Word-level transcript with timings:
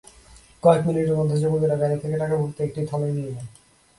কয়েক 0.63 0.81
মিনিটের 0.87 1.17
মধ্যে 1.19 1.37
যুবকেরা 1.41 1.75
গাড়ি 1.81 1.97
থেকে 2.03 2.15
টাকাভর্তি 2.17 2.59
একটি 2.63 2.81
থলে 2.89 3.09
নিয়ে 3.11 3.31
নেয়। 3.35 3.47